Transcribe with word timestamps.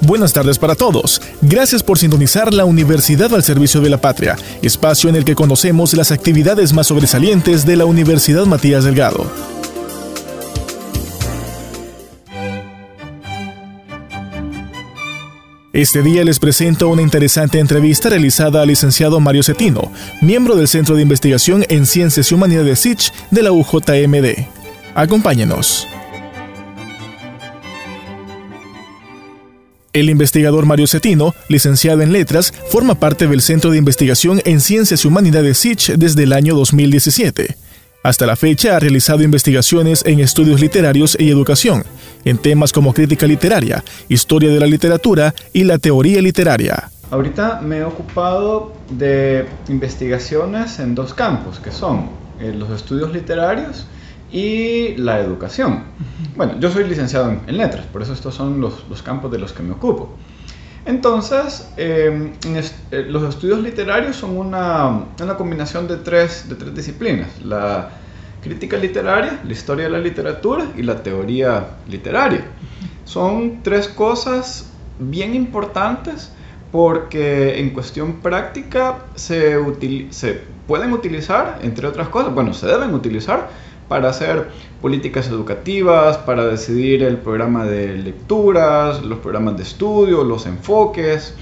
Buenas 0.00 0.32
tardes 0.32 0.58
para 0.58 0.76
todos. 0.76 1.20
Gracias 1.42 1.82
por 1.82 1.98
sintonizar 1.98 2.54
la 2.54 2.64
Universidad 2.64 3.34
al 3.34 3.42
Servicio 3.42 3.80
de 3.80 3.90
la 3.90 4.00
Patria, 4.00 4.36
espacio 4.62 5.10
en 5.10 5.16
el 5.16 5.24
que 5.24 5.34
conocemos 5.34 5.92
las 5.94 6.12
actividades 6.12 6.72
más 6.72 6.86
sobresalientes 6.86 7.66
de 7.66 7.76
la 7.76 7.84
Universidad 7.84 8.46
Matías 8.46 8.84
Delgado. 8.84 9.26
Este 15.72 16.02
día 16.02 16.24
les 16.24 16.38
presento 16.38 16.88
una 16.88 17.02
interesante 17.02 17.58
entrevista 17.58 18.08
realizada 18.08 18.62
al 18.62 18.68
licenciado 18.68 19.20
Mario 19.20 19.42
Cetino, 19.42 19.92
miembro 20.20 20.56
del 20.56 20.66
Centro 20.66 20.96
de 20.96 21.02
Investigación 21.02 21.64
en 21.68 21.86
Ciencias 21.86 22.30
y 22.30 22.34
Humanidades 22.34 22.80
SICH 22.80 23.12
de 23.30 23.42
la 23.42 23.52
UJMD. 23.52 24.46
Acompáñenos. 24.94 25.86
El 29.92 30.10
investigador 30.10 30.66
Mario 30.66 30.86
Cetino, 30.86 31.34
licenciado 31.48 32.02
en 32.02 32.12
Letras, 32.12 32.52
forma 32.68 32.94
parte 32.96 33.26
del 33.26 33.40
Centro 33.40 33.70
de 33.70 33.78
Investigación 33.78 34.40
en 34.44 34.60
Ciencias 34.60 35.04
y 35.04 35.08
Humanidades 35.08 35.58
SICH 35.58 35.92
desde 35.96 36.24
el 36.24 36.34
año 36.34 36.54
2017. 36.54 37.56
Hasta 38.02 38.26
la 38.26 38.36
fecha 38.36 38.76
ha 38.76 38.78
realizado 38.78 39.22
investigaciones 39.22 40.04
en 40.06 40.20
estudios 40.20 40.60
literarios 40.60 41.16
y 41.18 41.30
educación, 41.30 41.84
en 42.24 42.38
temas 42.38 42.72
como 42.72 42.92
crítica 42.92 43.26
literaria, 43.26 43.82
historia 44.08 44.50
de 44.50 44.60
la 44.60 44.66
literatura 44.66 45.34
y 45.52 45.64
la 45.64 45.78
teoría 45.78 46.20
literaria. 46.20 46.90
Ahorita 47.10 47.60
me 47.62 47.78
he 47.78 47.84
ocupado 47.84 48.74
de 48.90 49.46
investigaciones 49.68 50.78
en 50.78 50.94
dos 50.94 51.14
campos, 51.14 51.58
que 51.58 51.72
son 51.72 52.10
eh, 52.40 52.52
los 52.54 52.70
estudios 52.70 53.12
literarios 53.12 53.86
y 54.30 54.96
la 54.96 55.20
educación. 55.20 55.84
Bueno, 56.36 56.58
yo 56.60 56.70
soy 56.70 56.84
licenciado 56.84 57.30
en, 57.46 57.56
letras, 57.56 57.86
por 57.86 58.02
eso 58.02 58.12
estos 58.12 58.34
son 58.34 58.60
los, 58.60 58.88
los, 58.88 59.02
campos 59.02 59.30
de 59.30 59.38
los 59.38 59.52
que 59.52 59.62
me 59.62 59.72
ocupo. 59.72 60.14
Entonces, 60.84 61.68
em, 61.76 62.32
eh, 62.44 63.06
los 63.08 63.22
estudios 63.22 63.60
literarios 63.60 64.16
son 64.16 64.36
una, 64.36 65.04
una, 65.20 65.36
combinación 65.36 65.86
de 65.86 65.96
tres, 65.96 66.48
de 66.48 66.54
tres 66.54 66.74
disciplinas. 66.74 67.28
La 67.42 67.90
crítica 68.42 68.76
literaria, 68.76 69.40
la 69.44 69.52
historia 69.52 69.84
de 69.84 69.90
la 69.90 69.98
literatura 69.98 70.66
y 70.76 70.82
la 70.82 71.02
teoría 71.02 71.76
literaria. 71.88 72.44
Son 73.04 73.62
tres 73.62 73.88
cosas 73.88 74.70
bien 74.98 75.34
importantes 75.34 76.32
porque 76.70 77.58
en 77.60 77.70
cuestión 77.70 78.20
práctica 78.20 79.06
se, 79.14 79.56
se 80.10 80.40
pueden 80.66 80.92
utilizar, 80.92 81.60
entre 81.62 81.86
otras 81.86 82.08
cosas, 82.08 82.34
bueno, 82.34 82.52
se 82.52 82.66
deben 82.66 82.94
utilizar 82.94 83.48
para 83.88 84.10
hacer 84.10 84.48
políticas 84.82 85.28
educativas, 85.28 86.18
para 86.18 86.44
decidir 86.44 87.02
el 87.02 87.16
programa 87.16 87.64
de 87.64 87.96
lecturas, 87.96 89.02
los 89.02 89.18
programas 89.18 89.56
de 89.56 89.62
estudio, 89.62 90.24
los 90.24 90.46
enfoques. 90.46 91.34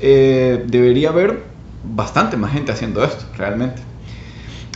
Eh, 0.00 0.64
debería 0.66 1.10
haber 1.10 1.42
bastante 1.84 2.36
más 2.36 2.52
gente 2.52 2.72
haciendo 2.72 3.04
esto, 3.04 3.24
realmente. 3.36 3.82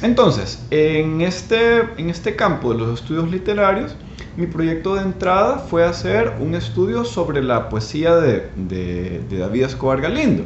Entonces, 0.03 0.63
en 0.71 1.23
este, 1.23 1.81
en 1.97 2.11
este 2.11 2.37
campo 2.37 2.73
de 2.73 2.79
los 2.79 3.01
estudios 3.01 3.31
literarios, 3.31 3.97
mi 4.37 4.47
proyecto 4.47 4.97
de 4.97 5.03
entrada 5.03 5.59
fue 5.59 5.85
hacer 5.85 6.35
un 6.41 6.55
estudio 6.55 7.05
sobre 7.05 7.43
la 7.43 7.69
poesía 7.69 8.17
de, 8.17 8.51
de 8.57 9.39
David 9.39 9.63
Escobar 9.65 10.01
Galindo, 10.01 10.45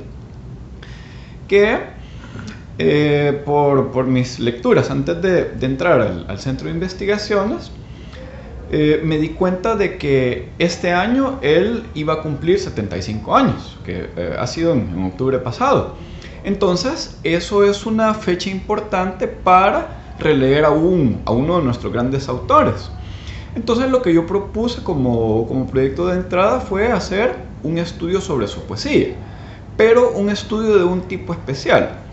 que 1.49 1.98
eh, 2.81 3.43
por, 3.45 3.91
por, 3.91 4.07
mis 4.07 4.39
lecturas 4.39 4.89
antes 4.93 5.21
de, 5.21 5.47
de 5.47 5.67
entrar 5.67 6.01
al, 6.01 6.39
centro 6.39 6.69
de 6.69 6.75
investigaciones, 6.75 7.73
eh, 8.71 9.01
me 9.03 9.19
di 9.19 9.31
cuenta 9.31 9.75
de 9.75 9.99
que 9.99 10.51
este 10.61 10.93
año 10.93 11.41
él 11.43 11.85
iba 11.95 12.15
a 12.15 12.23
cumplir 12.23 12.61
75 12.61 13.37
años, 13.37 13.79
que 13.85 14.09
eh, 14.17 14.37
ha 14.39 14.47
sido 14.47 14.75
en, 14.75 14.91
en, 14.95 15.05
octubre 15.07 15.39
pasado. 15.39 15.97
Entonces, 16.45 17.19
eso 17.25 17.65
es 17.65 17.85
una 17.85 18.15
fecha 18.15 18.49
importante 18.49 19.27
para 19.27 20.15
releer 20.21 20.65
a, 20.65 20.71
un, 20.71 21.21
a 21.25 21.33
uno 21.33 21.59
de 21.59 21.65
nuestros 21.65 21.93
grandes 21.93 22.29
autores. 22.29 22.93
Entonces, 23.57 23.91
lo 23.91 24.03
que 24.03 24.15
yo 24.15 24.25
propuse 24.25 24.85
como, 24.85 25.49
como 25.49 25.67
proyecto 25.67 26.07
de 26.07 26.17
entrada 26.17 26.61
fue 26.61 26.93
hacer 26.93 27.35
un 27.65 27.79
estudio 27.79 28.21
sobre 28.21 28.47
su 28.47 28.63
poesía, 28.63 29.17
pero 29.77 30.13
un 30.13 30.31
estudio 30.31 30.79
de 30.79 30.85
un 30.85 31.01
tipo 31.03 31.33
especial 31.33 32.05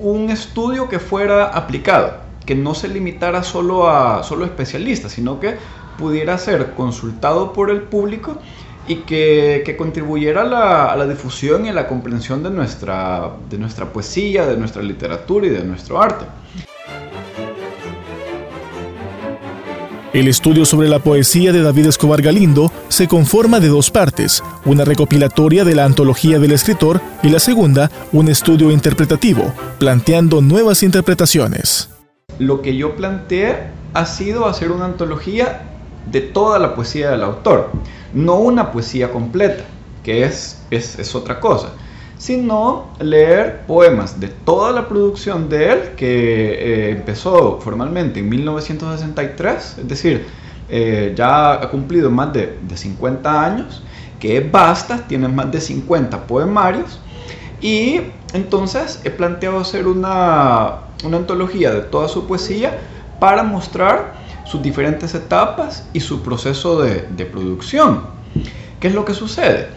un 0.00 0.30
estudio 0.30 0.88
que 0.88 0.98
fuera 0.98 1.46
aplicado, 1.46 2.14
que 2.46 2.54
no 2.54 2.74
se 2.74 2.88
limitara 2.88 3.42
solo 3.42 3.88
a 3.88 4.22
solo 4.22 4.44
especialistas, 4.44 5.12
sino 5.12 5.40
que 5.40 5.56
pudiera 5.98 6.38
ser 6.38 6.72
consultado 6.74 7.52
por 7.52 7.70
el 7.70 7.82
público 7.82 8.38
y 8.86 8.96
que, 8.96 9.74
contribuyera 9.76 10.42
a 10.42 10.44
la, 10.44 10.92
a 10.92 10.96
la, 10.96 11.06
difusión 11.06 11.66
y 11.66 11.68
a 11.68 11.72
la 11.74 11.86
comprensión 11.86 12.42
de 12.42 12.50
nuestra, 12.50 13.32
de 13.50 13.58
nuestra 13.58 13.92
poesía, 13.92 14.46
de 14.46 14.56
nuestra 14.56 14.82
literatura 14.82 15.46
y 15.46 15.50
de 15.50 15.62
nuestro 15.64 16.00
arte. 16.00 16.24
El 20.14 20.26
estudio 20.26 20.64
sobre 20.64 20.88
la 20.88 21.00
poesía 21.00 21.52
de 21.52 21.60
David 21.60 21.88
Escobar 21.88 22.22
Galindo 22.22 22.72
se 22.88 23.06
conforma 23.06 23.60
de 23.60 23.68
dos 23.68 23.90
partes, 23.90 24.42
una 24.64 24.86
recopilatoria 24.86 25.64
de 25.64 25.74
la 25.74 25.84
antología 25.84 26.38
del 26.38 26.52
escritor 26.52 27.02
y 27.22 27.28
la 27.28 27.38
segunda, 27.38 27.90
un 28.12 28.28
estudio 28.28 28.70
interpretativo, 28.70 29.52
planteando 29.78 30.40
nuevas 30.40 30.82
interpretaciones. 30.82 31.90
Lo 32.38 32.62
que 32.62 32.74
yo 32.74 32.96
planteé 32.96 33.68
ha 33.92 34.06
sido 34.06 34.46
hacer 34.46 34.70
una 34.70 34.86
antología 34.86 35.68
de 36.10 36.22
toda 36.22 36.58
la 36.58 36.74
poesía 36.74 37.10
del 37.10 37.22
autor, 37.22 37.70
no 38.14 38.36
una 38.36 38.72
poesía 38.72 39.12
completa, 39.12 39.64
que 40.02 40.24
es, 40.24 40.62
es, 40.70 41.14
otra 41.14 41.38
cosa 41.38 41.72
sino 42.18 42.88
leer 42.98 43.62
poemas 43.66 44.18
de 44.18 44.26
toda 44.28 44.72
la 44.72 44.88
producción 44.88 45.48
de 45.48 45.72
él 45.72 45.80
que 45.96 46.10
eh, 46.52 46.90
empezó 46.90 47.60
formalmente 47.60 48.20
en 48.20 48.28
1963, 48.28 49.78
es 49.78 49.88
decir, 49.88 50.26
eh, 50.68 51.14
ya 51.16 51.52
ha 51.54 51.70
cumplido 51.70 52.10
más 52.10 52.32
de, 52.32 52.58
de, 52.60 52.76
50 52.76 53.44
años, 53.44 53.82
que 54.18 54.36
es 54.36 54.50
vasta, 54.50 55.06
tiene 55.06 55.28
más 55.28 55.50
de 55.50 55.60
50 55.60 56.26
poemarios, 56.26 57.00
y 57.60 58.00
entonces 58.34 59.00
he 59.04 59.10
planteado 59.10 59.60
hacer 59.60 59.86
una, 59.86 60.80
una 61.04 61.16
antología 61.16 61.70
de 61.70 61.80
toda 61.82 62.08
su 62.08 62.26
poesía 62.26 62.78
para 63.20 63.44
mostrar 63.44 64.14
sus 64.44 64.60
diferentes 64.60 65.14
etapas 65.14 65.88
y 65.92 66.00
su 66.00 66.22
proceso 66.22 66.82
de, 66.82 67.06
de 67.10 67.26
producción. 67.26 68.02
¿Qué 68.80 68.88
es 68.88 68.94
lo 68.94 69.04
que 69.04 69.14
sucede? 69.14 69.68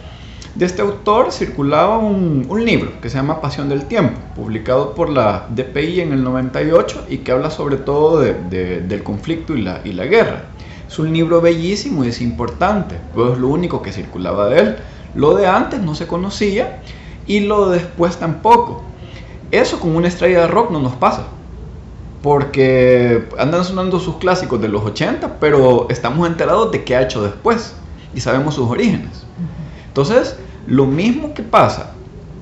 De 0.54 0.66
este 0.66 0.82
autor 0.82 1.32
circulaba 1.32 1.96
un, 1.96 2.46
libro 2.62 2.92
que 3.00 3.08
se 3.08 3.16
llama 3.16 3.40
Pasión 3.40 3.70
del 3.70 3.86
Tiempo, 3.86 4.20
publicado 4.36 4.94
por 4.94 5.08
la 5.08 5.46
DPI 5.48 6.02
en 6.02 6.12
el 6.12 6.22
98 6.22 7.06
y 7.08 7.18
que 7.18 7.32
habla 7.32 7.50
sobre 7.50 7.78
todo 7.78 8.20
del 8.20 9.02
conflicto 9.02 9.56
y 9.56 9.62
la, 9.62 10.04
guerra. 10.04 10.42
Es 10.86 10.98
un 10.98 11.10
libro 11.10 11.40
bellísimo 11.40 12.04
y 12.04 12.08
es 12.08 12.20
importante, 12.20 12.96
pero 13.14 13.32
es 13.32 13.38
lo 13.38 13.48
único 13.48 13.80
que 13.80 13.92
circulaba 13.92 14.50
de 14.50 14.60
él. 14.60 14.76
Lo 15.14 15.34
de 15.34 15.46
antes 15.46 15.80
no 15.80 15.94
se 15.94 16.06
conocía 16.06 16.82
y 17.26 17.40
lo 17.40 17.70
de 17.70 17.78
después 17.78 18.18
tampoco. 18.18 18.82
Eso 19.50 19.80
con 19.80 19.96
una 19.96 20.08
estrella 20.08 20.42
de 20.42 20.48
rock 20.48 20.70
no 20.70 20.80
nos 20.80 20.96
pasa. 20.96 21.28
Porque 22.22 23.26
andan 23.38 23.64
sonando 23.64 23.98
sus 23.98 24.16
clásicos 24.16 24.60
de 24.60 24.68
los 24.68 24.84
80, 24.84 25.38
pero 25.40 25.86
estamos 25.88 26.28
enterados 26.28 26.70
de 26.72 26.84
qué 26.84 26.94
ha 26.94 27.02
hecho 27.02 27.22
después 27.22 27.74
y 28.14 28.20
sabemos 28.20 28.54
sus 28.56 28.68
orígenes. 28.68 29.24
Entonces, 29.92 30.36
lo 30.66 30.86
mismo 30.86 31.34
que 31.34 31.42
pasa, 31.42 31.92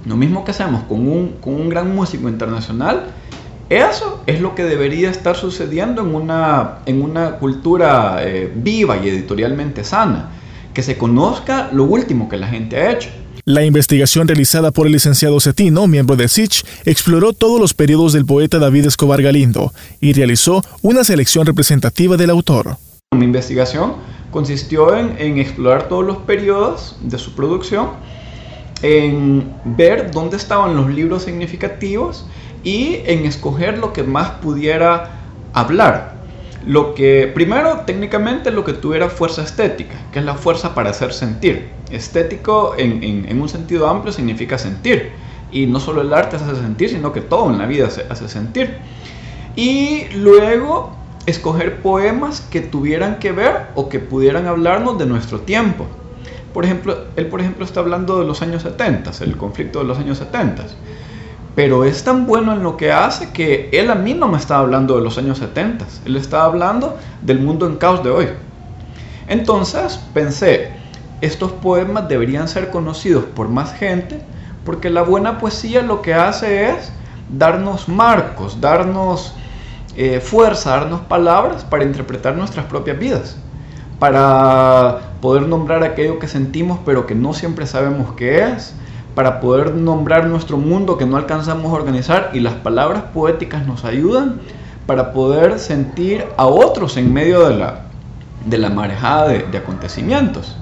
lo 0.06 0.14
mismo 0.14 0.44
que 0.44 0.52
hacemos 0.52 0.84
con 0.84 1.08
un, 1.08 1.32
con 1.40 1.54
un 1.54 1.68
gran 1.68 1.92
músico 1.92 2.28
internacional, 2.28 3.06
eso 3.70 4.22
es 4.28 4.40
lo 4.40 4.54
que 4.54 4.62
debería 4.62 5.10
estar 5.10 5.34
sucediendo 5.36 6.02
en 6.02 6.14
una, 6.14 6.78
en 6.86 7.02
una 7.02 7.32
cultura 7.38 8.18
eh, 8.20 8.52
viva 8.54 8.98
y 8.98 9.08
editorialmente 9.08 9.82
sana, 9.82 10.30
que 10.72 10.84
se 10.84 10.96
conozca 10.96 11.70
lo 11.72 11.82
último 11.84 12.28
que 12.28 12.36
la 12.36 12.46
gente 12.46 12.76
ha 12.76 12.92
hecho. 12.92 13.08
La 13.44 13.64
investigación 13.64 14.28
realizada 14.28 14.70
por 14.70 14.86
el 14.86 14.92
licenciado 14.92 15.40
Cetino, 15.40 15.88
miembro 15.88 16.14
de 16.14 16.28
SICH, 16.28 16.64
exploró 16.84 17.32
todos 17.32 17.58
los 17.58 17.74
periodos 17.74 18.12
del 18.12 18.26
poeta 18.26 18.60
David 18.60 18.86
Escobar 18.86 19.22
Galindo 19.22 19.72
y 20.00 20.12
realizó 20.12 20.62
una 20.82 21.02
selección 21.02 21.46
representativa 21.46 22.16
del 22.16 22.30
autor. 22.30 22.76
Mi 23.12 23.24
investigación 23.24 23.94
consistió 24.30 24.96
en, 24.96 25.38
explorar 25.38 25.88
todos 25.88 26.04
los 26.04 26.18
periodos 26.18 26.96
de 27.00 27.18
su 27.18 27.34
producción, 27.34 27.90
en 28.82 29.52
ver 29.64 30.10
dónde 30.10 30.36
estaban 30.36 30.76
los 30.76 30.88
libros 30.88 31.24
significativos 31.24 32.26
y 32.64 33.00
en 33.04 33.26
escoger 33.26 33.78
lo 33.78 33.92
que 33.92 34.02
más 34.02 34.30
pudiera 34.42 35.10
hablar. 35.52 36.20
Lo 36.66 36.94
que, 36.94 37.30
primero, 37.34 37.80
técnicamente 37.86 38.50
lo 38.50 38.64
que 38.64 38.74
tuviera 38.74 39.08
fuerza 39.08 39.42
estética, 39.42 39.94
que 40.12 40.18
es 40.18 40.24
la 40.24 40.34
fuerza 40.34 40.74
para 40.74 40.90
hacer 40.90 41.12
sentir. 41.12 41.70
Estético 41.90 42.74
en, 42.76 43.40
un 43.40 43.48
sentido 43.48 43.88
amplio 43.88 44.12
significa 44.12 44.58
sentir. 44.58 45.10
Y 45.50 45.66
no 45.66 45.80
solo 45.80 46.02
el 46.02 46.12
arte 46.12 46.36
hace 46.36 46.54
sentir, 46.54 46.90
sino 46.90 47.12
que 47.12 47.22
todo 47.22 47.50
en 47.50 47.58
la 47.58 47.66
vida 47.66 47.90
se 47.90 48.04
hace 48.08 48.28
sentir. 48.28 48.76
Y 49.56 50.04
luego 50.14 50.99
escoger 51.30 51.80
poemas 51.82 52.40
que 52.40 52.60
tuvieran 52.60 53.18
que 53.18 53.32
ver 53.32 53.68
o 53.74 53.88
que 53.88 54.00
pudieran 54.00 54.46
hablarnos 54.46 54.98
de 54.98 55.06
nuestro 55.06 55.40
tiempo. 55.40 55.86
Por 56.52 56.64
ejemplo, 56.64 57.04
él 57.16 57.26
por 57.26 57.40
ejemplo 57.40 57.64
está 57.64 57.80
hablando 57.80 58.18
de 58.18 58.26
los 58.26 58.42
años 58.42 58.62
70, 58.62 59.12
el 59.20 59.36
conflicto 59.36 59.78
de 59.78 59.84
los 59.84 59.98
años 59.98 60.18
70 60.18 60.64
pero 61.54 61.84
es 61.84 62.04
tan 62.04 62.26
bueno 62.26 62.52
en 62.52 62.62
lo 62.62 62.76
que 62.76 62.92
hace 62.92 63.32
que 63.32 63.68
él 63.72 63.90
a 63.90 63.94
mí 63.94 64.14
no 64.14 64.28
me 64.28 64.38
estaba 64.38 64.60
hablando 64.60 64.96
de 64.96 65.02
los 65.02 65.18
años 65.18 65.38
70, 65.38 65.84
él 66.06 66.16
estaba 66.16 66.44
hablando 66.44 66.96
del 67.22 67.40
mundo 67.40 67.66
en 67.66 67.76
caos 67.76 68.04
de 68.04 68.10
hoy. 68.10 68.28
Entonces 69.26 70.00
pensé, 70.14 70.70
estos 71.20 71.52
poemas 71.52 72.08
deberían 72.08 72.48
ser 72.48 72.70
conocidos 72.70 73.24
por 73.24 73.48
más 73.48 73.74
gente, 73.74 74.20
porque 74.64 74.90
la 74.90 75.02
buena 75.02 75.38
poesía 75.38 75.82
lo 75.82 76.02
que 76.02 76.14
hace 76.14 76.70
es 76.70 76.92
darnos 77.28 77.88
marcos, 77.88 78.60
darnos 78.60 79.34
eh, 80.02 80.18
fuerza, 80.18 80.70
darnos 80.70 81.02
palabras 81.02 81.62
para 81.62 81.84
interpretar 81.84 82.34
nuestras 82.34 82.64
propias 82.64 82.98
vidas, 82.98 83.36
para 83.98 85.00
poder 85.20 85.42
nombrar 85.42 85.84
aquello 85.84 86.18
que 86.18 86.26
sentimos 86.26 86.78
pero 86.86 87.06
que 87.06 87.14
no 87.14 87.34
siempre 87.34 87.66
sabemos 87.66 88.14
qué 88.14 88.44
es, 88.44 88.72
para 89.14 89.40
poder 89.40 89.74
nombrar 89.74 90.26
nuestro 90.26 90.56
mundo 90.56 90.96
que 90.96 91.04
no 91.04 91.18
alcanzamos 91.18 91.70
a 91.70 91.74
organizar 91.74 92.30
y 92.32 92.40
las 92.40 92.54
palabras 92.54 93.02
poéticas 93.12 93.66
nos 93.66 93.84
ayudan 93.84 94.40
para 94.86 95.12
poder 95.12 95.58
sentir 95.58 96.24
a 96.38 96.46
otros 96.46 96.96
en 96.96 97.12
medio 97.12 97.46
de 97.46 97.56
la, 97.56 97.82
de 98.46 98.56
la 98.56 98.70
marejada 98.70 99.28
de, 99.28 99.58
acontecimientos. 99.58 100.56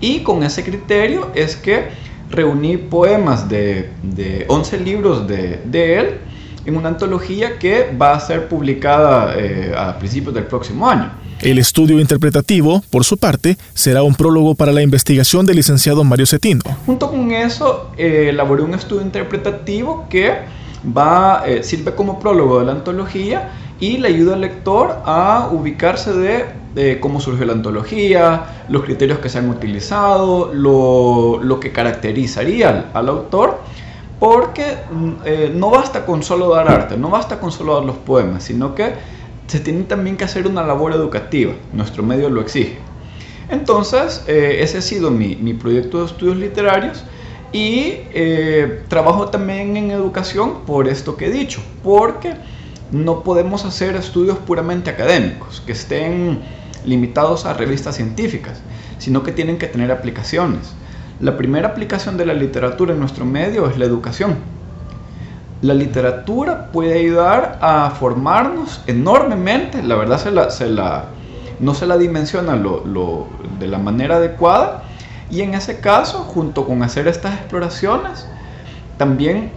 Y 0.00 0.20
con 0.22 0.44
ese 0.44 0.62
criterio 0.62 1.32
es 1.34 1.56
que 1.56 1.88
reuní 2.30 2.76
poemas 2.76 3.48
de, 3.48 3.90
de 4.04 4.44
11 4.46 4.78
libros 4.78 5.26
de, 5.26 5.60
de, 5.64 5.98
él 5.98 6.20
en 6.66 6.76
una 6.76 6.88
antología 6.88 7.58
que 7.58 7.96
va 8.00 8.14
a 8.14 8.20
ser 8.20 8.48
publicada 8.48 9.34
eh, 9.38 9.72
a 9.76 9.98
principios 9.98 10.34
del 10.34 10.44
próximo 10.44 10.88
año. 10.88 11.10
El 11.40 11.58
estudio 11.58 12.00
interpretativo, 12.00 12.82
por 12.90 13.04
su 13.04 13.18
parte, 13.18 13.56
será 13.74 14.02
un 14.02 14.14
prólogo 14.14 14.54
para 14.54 14.72
la 14.72 14.82
investigación 14.82 15.46
del 15.46 15.56
licenciado 15.56 16.02
Mario 16.02 16.26
Cetino. 16.26 16.62
Junto 16.86 17.10
con 17.10 17.30
eso, 17.30 17.90
eh, 17.96 18.28
elaboré 18.30 18.62
un 18.62 18.74
estudio 18.74 19.02
interpretativo 19.02 20.06
que 20.08 20.32
va, 20.96 21.44
eh, 21.46 21.62
sirve 21.62 21.94
como 21.94 22.18
prólogo 22.18 22.60
de 22.60 22.66
la 22.66 22.72
antología 22.72 23.50
y 23.80 23.98
le 23.98 24.08
ayuda 24.08 24.34
al 24.34 24.40
lector 24.40 25.02
a 25.04 25.50
ubicarse 25.52 26.12
de, 26.12 27.00
cómo 27.00 27.20
surgió 27.20 27.46
la 27.46 27.52
antología, 27.52 28.64
los 28.68 28.84
criterios 28.84 29.18
que 29.18 29.28
se 29.28 29.38
han 29.38 29.48
utilizado, 29.48 30.52
lo, 30.52 31.58
que 31.60 31.72
caracterizaría 31.72 32.90
al, 32.92 33.08
autor, 33.08 33.60
porque 34.18 34.76
mm, 34.90 35.12
eh, 35.24 35.52
no 35.54 35.70
basta 35.70 36.06
con 36.06 36.22
solo 36.22 36.48
dar 36.48 36.68
arte, 36.70 36.96
no 36.96 37.10
basta 37.10 37.38
con 37.38 37.52
solo 37.52 37.74
dar 37.74 37.84
los 37.84 37.96
poemas, 37.96 38.44
sino 38.44 38.74
que 38.74 38.94
se 39.46 39.60
tiene 39.60 39.84
también 39.84 40.16
que 40.16 40.24
hacer 40.24 40.46
una 40.46 40.62
labor 40.62 40.92
educativa, 40.92 41.52
nuestro 41.72 42.02
medio 42.02 42.28
lo 42.30 42.40
exige. 42.40 42.78
Entonces, 43.48 44.24
eh, 44.26 44.58
ese 44.60 44.78
ha 44.78 44.82
sido 44.82 45.10
mi, 45.10 45.36
mi, 45.36 45.54
proyecto 45.54 46.00
de 46.00 46.06
estudios 46.06 46.36
literarios 46.36 47.04
y 47.52 48.00
eh, 48.12 48.82
trabajo 48.88 49.28
también 49.28 49.76
en 49.76 49.90
educación 49.92 50.64
por 50.66 50.88
esto 50.88 51.16
que 51.16 51.26
he 51.26 51.30
dicho, 51.30 51.60
porque 51.84 52.34
no 52.90 53.22
podemos 53.22 53.64
hacer 53.64 53.94
estudios 53.94 54.38
puramente 54.38 54.90
académicos, 54.90 55.62
que 55.64 55.72
estén 55.72 56.40
limitados 56.84 57.46
a 57.46 57.54
revistas 57.54 57.96
científicas, 57.96 58.60
sino 58.98 59.22
que 59.22 59.32
tienen 59.32 59.58
que 59.58 59.66
tener 59.66 59.92
aplicaciones. 59.92 60.74
La 61.20 61.36
primera 61.36 61.68
aplicación 61.68 62.16
de 62.16 62.26
la 62.26 62.34
literatura 62.34 62.92
en 62.92 63.00
nuestro 63.00 63.24
medio 63.24 63.68
es 63.68 63.78
la 63.78 63.84
educación 63.84 64.36
la 65.62 65.74
literatura 65.74 66.70
puede 66.72 66.98
ayudar 66.98 67.58
a 67.60 67.90
formarnos 67.90 68.82
enormemente, 68.86 69.82
la 69.82 69.96
verdad 69.96 70.18
se 70.50 70.68
la, 70.70 71.04
no 71.60 71.74
se 71.74 71.86
la 71.86 71.96
dimensiona 71.96 72.56
de 72.56 73.66
la 73.66 73.78
manera 73.78 74.16
adecuada 74.16 74.82
y 75.30 75.40
en 75.40 75.54
ese 75.54 75.80
caso, 75.80 76.18
junto 76.18 76.66
con 76.66 76.82
hacer 76.82 77.08
estas 77.08 77.34
exploraciones, 77.34 78.28
también 78.98 79.50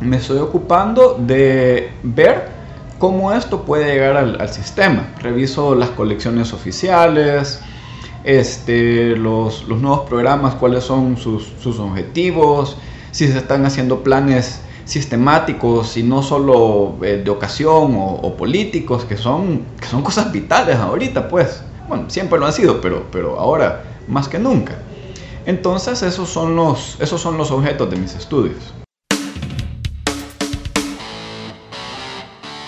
me 0.00 0.18
estoy 0.18 0.38
ocupando 0.38 1.16
de 1.18 1.90
ver 2.02 2.48
cómo 2.98 3.32
esto 3.32 3.62
puede 3.62 3.94
llegar 3.94 4.16
al, 4.16 4.48
sistema. 4.50 5.06
Reviso 5.22 5.74
las 5.74 5.88
colecciones 5.90 6.52
oficiales, 6.52 7.60
este, 8.26 9.16
los, 9.16 9.66
nuevos 9.68 10.00
programas, 10.00 10.56
cuáles 10.56 10.82
son 10.82 11.16
sus, 11.16 11.52
sus 11.62 11.78
objetivos, 11.78 12.76
si 13.12 13.28
se 13.28 13.38
están 13.38 13.64
haciendo 13.64 14.02
planes 14.02 14.60
sistemáticos 14.84 15.96
y 15.96 16.02
no 16.02 16.22
solo 16.22 16.96
eh, 17.02 17.22
de 17.24 17.30
ocasión 17.30 17.94
o, 17.96 18.34
políticos, 18.36 19.04
que 19.04 19.16
son, 19.16 19.64
que 19.80 19.86
son 19.86 20.02
cosas 20.02 20.32
vitales 20.32 20.76
ahorita, 20.76 21.28
pues. 21.28 21.62
Bueno, 21.88 22.10
siempre 22.10 22.38
lo 22.38 22.46
han 22.46 22.52
sido, 22.52 22.80
pero, 22.80 23.06
pero 23.12 23.38
ahora 23.38 23.84
más 24.08 24.28
que 24.28 24.40
nunca. 24.40 24.76
Entonces 25.46 26.02
esos 26.02 26.28
son 26.28 26.56
los, 26.56 27.00
esos 27.00 27.20
son 27.20 27.38
los 27.38 27.52
objetos 27.52 27.88
de 27.88 27.96
mis 27.96 28.16
estudios. 28.16 28.74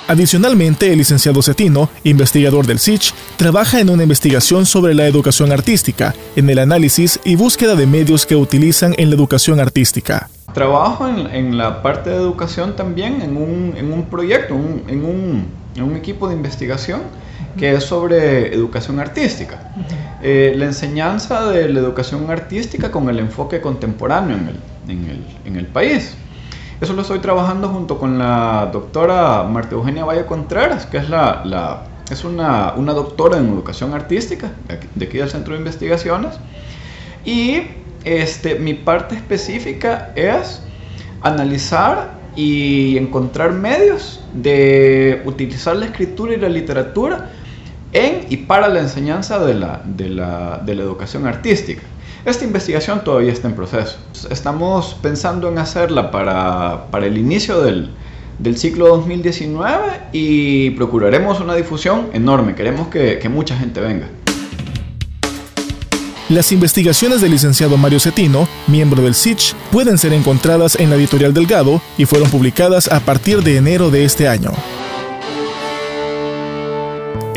Adicionalmente, 0.09 0.91
el 0.91 0.97
licenciado 0.97 1.43
Cetino, 1.43 1.91
investigador 2.03 2.67
del 2.67 2.79
SICH, 2.79 3.13
trabaja 3.37 3.79
en 3.79 3.91
una 3.91 4.05
investigación 4.05 4.65
sobre 4.65 4.95
la 4.95 5.07
educación 5.07 5.53
artística, 5.53 6.15
en 6.35 6.49
el 6.49 6.61
análisis 6.61 7.21
y 7.25 7.37
búsqueda 7.37 7.75
de 7.75 7.87
medios 7.87 8.25
que 8.25 8.35
utilizan 8.35 8.95
en 8.97 9.11
la 9.11 9.17
educación 9.17 9.61
artística. 9.61 10.31
Trabajo 10.55 11.07
en, 11.07 11.59
la 11.59 11.83
parte 11.83 12.09
de 12.09 12.17
educación 12.17 12.75
también, 12.75 13.21
en 13.21 13.37
un, 13.37 13.75
en 13.77 13.93
un 13.93 14.07
proyecto, 14.07 14.55
en, 14.55 15.05
un, 15.05 15.47
en, 15.77 15.83
un, 15.83 15.95
equipo 15.95 16.27
de 16.27 16.35
investigación 16.35 17.03
que 17.59 17.75
es 17.75 17.85
sobre 17.85 18.55
educación 18.55 19.01
artística. 19.01 19.75
Eh, 20.23 20.55
la 20.57 20.65
enseñanza 20.65 21.51
de 21.51 21.69
la 21.69 21.81
educación 21.81 22.31
artística 22.31 22.91
con 22.91 23.11
el 23.11 23.19
enfoque 23.19 23.61
contemporáneo 23.61 24.39
en 24.39 24.49
el, 24.49 25.11
el, 25.11 25.27
en 25.45 25.57
el 25.57 25.67
país. 25.67 26.17
Eso 26.81 26.93
lo 26.93 27.03
estoy 27.03 27.19
trabajando 27.19 27.69
junto 27.69 27.99
con 27.99 28.19
la 28.19 28.71
doctora 28.73 29.43
Marta 29.43 29.75
Eugenia 29.75 30.05
Valle 30.05 30.27
Contreras, 30.27 30.87
que 30.87 30.99
es, 30.99 31.09
la, 31.09 31.43
la 31.45 31.83
es 32.09 32.25
una, 32.25 32.75
una, 32.77 32.93
doctora 32.93 33.37
en 33.37 33.49
educación 33.49 33.95
artística 33.95 34.53
de 34.95 35.05
aquí 35.05 35.19
del 35.19 35.29
Centro 35.29 35.55
de 35.55 35.59
Investigaciones. 35.59 36.39
Y 37.25 37.63
este, 38.05 38.61
mi 38.61 38.75
parte 38.75 39.17
específica 39.17 40.13
es 40.15 40.63
analizar 41.23 42.13
y 42.37 42.97
encontrar 42.97 43.53
medios 43.53 44.21
de 44.33 45.23
utilizar 45.25 45.75
la 45.75 45.87
escritura 45.87 46.35
y 46.35 46.37
la 46.37 46.49
literatura 46.49 47.31
en 47.93 48.27
y 48.29 48.37
para 48.37 48.69
la 48.69 48.79
enseñanza 48.79 49.45
de 49.45 49.55
la, 49.55 49.83
de 49.85 50.11
la, 50.11 50.63
de 50.65 50.77
la 50.77 50.83
educación 50.83 51.27
artística. 51.27 51.83
Esta 52.25 52.45
investigación 52.45 53.05
todavía 53.05 53.33
está 53.33 53.49
en 53.49 53.55
proceso. 53.55 53.97
Estamos 54.31 54.97
pensando 55.01 55.49
en 55.49 55.59
hacerla 55.59 56.11
para, 56.11 56.87
para 56.91 57.07
el 57.07 57.17
inicio 57.17 57.63
del, 57.63 57.91
del, 58.39 58.57
ciclo 58.59 58.89
2019 58.89 60.01
y 60.13 60.71
procuraremos 60.71 61.41
una 61.41 61.55
difusión 61.55 62.09
enorme. 62.13 62.55
Queremos 62.55 62.89
que, 62.89 63.19
que 63.19 63.29
mucha 63.29 63.57
gente 63.57 63.81
venga. 63.81 64.09
Las 66.29 66.53
investigaciones 66.53 67.23
del 67.23 67.31
licenciado 67.31 67.79
Mario 67.79 68.01
Cetino, 68.01 68.47
miembro 68.67 69.03
del 69.03 69.15
SICH, 69.15 69.55
pueden 69.71 69.97
ser 69.97 70.13
encontradas 70.13 70.77
en 70.79 70.91
la 70.91 70.97
editorial 70.97 71.33
Delgado 71.33 71.81
y 71.97 72.05
fueron 72.05 72.29
publicadas 72.29 72.89
a 72.89 73.01
partir 73.01 73.43
de 73.43 73.57
enero 73.57 73.91
de 73.91 74.05
este 74.05 74.29
año. 74.29 74.53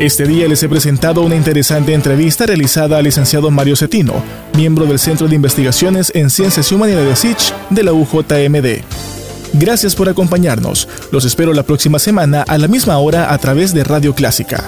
Este 0.01 0.25
día 0.25 0.47
les 0.47 0.63
he 0.63 0.67
presentado 0.67 1.21
una 1.21 1.35
interesante 1.35 1.93
entrevista 1.93 2.47
realizada 2.47 2.97
al 2.97 3.03
licenciado 3.03 3.51
Mario 3.51 3.75
Cetino, 3.75 4.15
miembro 4.57 4.87
del 4.87 4.97
Centro 4.97 5.27
de 5.27 5.35
Investigaciones 5.35 6.11
en 6.15 6.31
Ciencias 6.31 6.71
y 6.71 6.73
Humanidades 6.73 7.19
SICH 7.19 7.53
de 7.69 7.83
la 7.83 7.93
UJMD. 7.93 8.81
Gracias 9.53 9.95
por 9.95 10.09
acompañarnos. 10.09 10.87
Los 11.11 11.25
espero 11.25 11.53
la 11.53 11.61
próxima 11.61 11.99
semana 11.99 12.43
a 12.47 12.57
la 12.57 12.67
misma 12.67 12.97
hora 12.97 13.31
a 13.31 13.37
través 13.37 13.75
de 13.75 13.83
Radio 13.83 14.15
Clásica. 14.15 14.67